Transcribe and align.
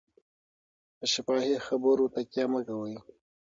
په 0.97 1.05
شفاهي 1.13 1.57
خبرو 1.67 2.05
تکیه 2.15 2.45
مه 2.51 2.59
کوئ. 2.67 2.95